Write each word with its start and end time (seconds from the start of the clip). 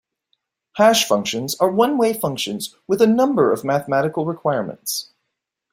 Hash 0.77 1.07
functions 1.07 1.53
are 1.59 1.69
one-way 1.69 2.13
functions 2.13 2.75
with 2.87 3.03
a 3.03 3.05
number 3.05 3.51
of 3.51 3.63
mathematical 3.63 4.25
requirements. 4.25 5.11